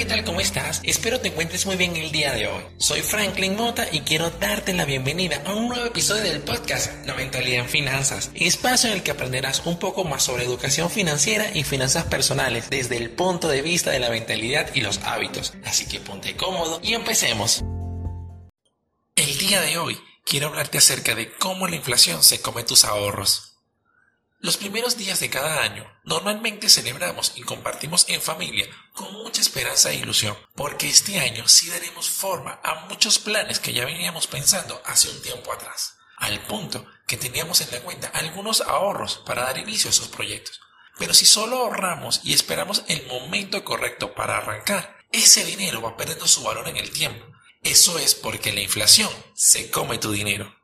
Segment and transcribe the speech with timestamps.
[0.00, 0.24] ¿qué tal?
[0.24, 0.80] ¿Cómo estás?
[0.82, 2.62] Espero te encuentres muy bien el día de hoy.
[2.78, 7.12] Soy Franklin Mota y quiero darte la bienvenida a un nuevo episodio del podcast La
[7.12, 11.64] Mentalidad en Finanzas, espacio en el que aprenderás un poco más sobre educación financiera y
[11.64, 15.52] finanzas personales desde el punto de vista de la mentalidad y los hábitos.
[15.66, 17.62] Así que ponte cómodo y empecemos.
[19.16, 23.49] El día de hoy quiero hablarte acerca de cómo la inflación se come tus ahorros.
[24.42, 29.90] Los primeros días de cada año normalmente celebramos y compartimos en familia con mucha esperanza
[29.90, 34.80] e ilusión, porque este año sí daremos forma a muchos planes que ya veníamos pensando
[34.86, 39.58] hace un tiempo atrás, al punto que teníamos en la cuenta algunos ahorros para dar
[39.58, 40.58] inicio a esos proyectos.
[40.98, 46.26] Pero si solo ahorramos y esperamos el momento correcto para arrancar, ese dinero va perdiendo
[46.26, 47.26] su valor en el tiempo.
[47.62, 50.59] Eso es porque la inflación se come tu dinero.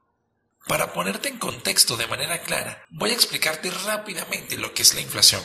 [0.67, 5.01] Para ponerte en contexto de manera clara, voy a explicarte rápidamente lo que es la
[5.01, 5.41] inflación.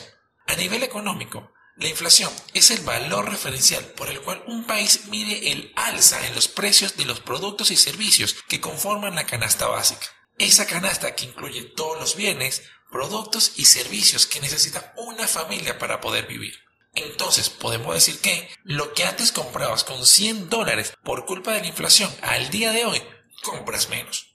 [0.48, 5.52] A nivel económico, la inflación es el valor referencial por el cual un país mide
[5.52, 10.06] el alza en los precios de los productos y servicios que conforman la canasta básica.
[10.38, 16.00] Esa canasta que incluye todos los bienes, productos y servicios que necesita una familia para
[16.00, 16.58] poder vivir.
[16.94, 21.68] Entonces podemos decir que lo que antes comprabas con 100 dólares por culpa de la
[21.68, 23.00] inflación, al día de hoy
[23.44, 24.31] compras menos.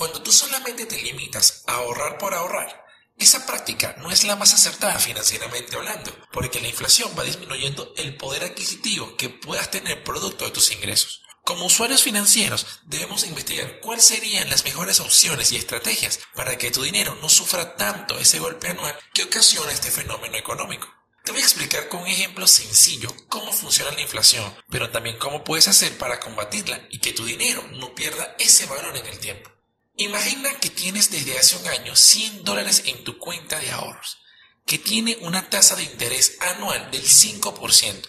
[0.00, 2.86] Cuando tú solamente te limitas a ahorrar por ahorrar,
[3.18, 8.16] esa práctica no es la más acertada financieramente hablando, porque la inflación va disminuyendo el
[8.16, 11.20] poder adquisitivo que puedas tener producto de tus ingresos.
[11.44, 16.82] Como usuarios financieros debemos investigar cuáles serían las mejores opciones y estrategias para que tu
[16.82, 20.88] dinero no sufra tanto ese golpe anual que ocasiona este fenómeno económico.
[21.24, 25.44] Te voy a explicar con un ejemplo sencillo cómo funciona la inflación, pero también cómo
[25.44, 29.59] puedes hacer para combatirla y que tu dinero no pierda ese valor en el tiempo.
[30.00, 34.16] Imagina que tienes desde hace un año 100 dólares en tu cuenta de ahorros,
[34.64, 38.08] que tiene una tasa de interés anual del 5%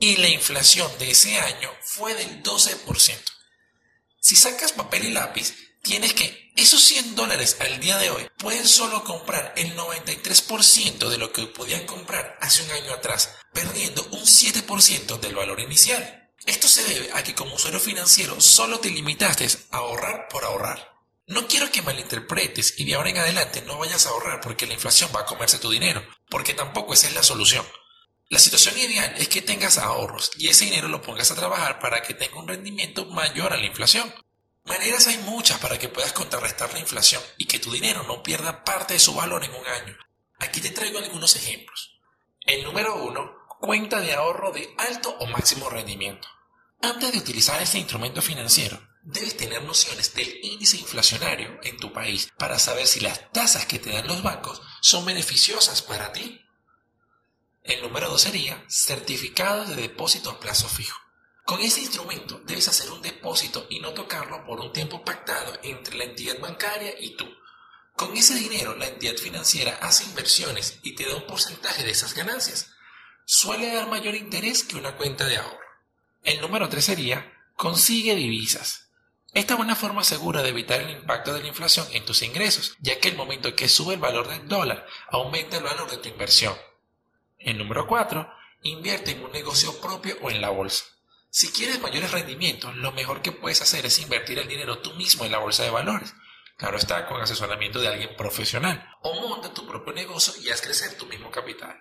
[0.00, 3.16] y la inflación de ese año fue del 12%.
[4.18, 8.66] Si sacas papel y lápiz, tienes que esos 100 dólares al día de hoy pueden
[8.66, 14.24] solo comprar el 93% de lo que podían comprar hace un año atrás, perdiendo un
[14.24, 16.32] 7% del valor inicial.
[16.46, 20.97] Esto se debe a que como usuario financiero solo te limitaste a ahorrar por ahorrar.
[21.28, 24.72] No quiero que malinterpretes y de ahora en adelante no vayas a ahorrar porque la
[24.72, 27.66] inflación va a comerse tu dinero, porque tampoco esa es la solución.
[28.30, 32.00] La situación ideal es que tengas ahorros y ese dinero lo pongas a trabajar para
[32.00, 34.10] que tenga un rendimiento mayor a la inflación.
[34.64, 38.64] Maneras hay muchas para que puedas contrarrestar la inflación y que tu dinero no pierda
[38.64, 39.98] parte de su valor en un año.
[40.38, 42.00] Aquí te traigo algunos ejemplos.
[42.46, 46.26] El número uno, cuenta de ahorro de alto o máximo rendimiento.
[46.80, 52.30] Antes de utilizar este instrumento financiero, debes tener nociones del índice inflacionario en tu país
[52.36, 56.44] para saber si las tasas que te dan los bancos son beneficiosas para ti.
[57.64, 61.00] El número dos sería certificado de depósito a plazo fijo.
[61.46, 65.96] Con ese instrumento debes hacer un depósito y no tocarlo por un tiempo pactado entre
[65.96, 67.26] la entidad bancaria y tú.
[67.96, 72.12] Con ese dinero la entidad financiera hace inversiones y te da un porcentaje de esas
[72.12, 72.72] ganancias.
[73.24, 75.58] Suele dar mayor interés que una cuenta de ahorro.
[76.24, 78.87] El número 3 sería consigue divisas.
[79.34, 82.76] Esta es una forma segura de evitar el impacto de la inflación en tus ingresos,
[82.80, 86.08] ya que el momento que sube el valor del dólar, aumenta el valor de tu
[86.08, 86.56] inversión.
[87.38, 88.28] El número 4.
[88.62, 90.84] Invierte en un negocio propio o en la bolsa.
[91.30, 95.24] Si quieres mayores rendimientos, lo mejor que puedes hacer es invertir el dinero tú mismo
[95.24, 96.14] en la bolsa de valores.
[96.56, 98.88] Claro está, con asesoramiento de alguien profesional.
[99.02, 101.78] O monta tu propio negocio y haz crecer tu mismo capital.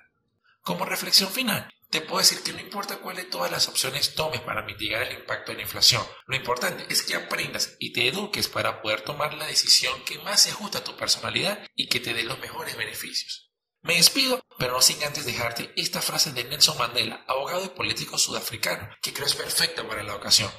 [0.62, 4.42] Como reflexión final, te puedo decir que no importa cuál de todas las opciones tomes
[4.42, 8.48] para mitigar el impacto de la inflación, lo importante es que aprendas y te eduques
[8.48, 12.14] para poder tomar la decisión que más se ajusta a tu personalidad y que te
[12.14, 13.52] dé los mejores beneficios.
[13.82, 18.20] Me despido, pero no sin antes dejarte esta frase de Nelson Mandela, abogado y político
[18.20, 20.52] sudafricano, que creo es perfecta para la ocasión.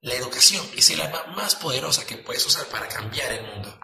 [0.00, 3.78] La educación es el arma más poderosa que puedes usar para cambiar el mundo.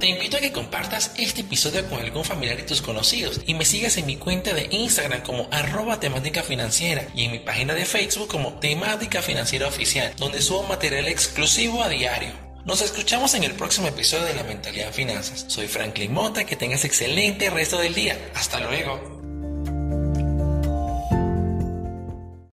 [0.00, 3.66] Te invito a que compartas este episodio con algún familiar de tus conocidos y me
[3.66, 7.84] sigas en mi cuenta de Instagram como arroba temática financiera y en mi página de
[7.84, 12.32] Facebook como temática financiera oficial, donde subo material exclusivo a diario.
[12.64, 15.44] Nos escuchamos en el próximo episodio de La Mentalidad Finanzas.
[15.48, 18.18] Soy Franklin Mota, que tengas excelente resto del día.
[18.34, 19.19] Hasta luego.